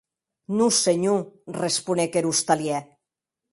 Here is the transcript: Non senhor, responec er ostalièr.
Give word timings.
Non 0.57 0.71
senhor, 0.85 1.19
responec 1.65 2.11
er 2.19 2.25
ostalièr. 2.33 2.83